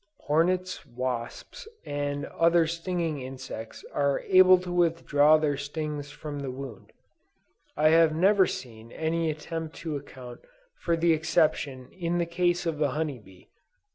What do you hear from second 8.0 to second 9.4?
never seen any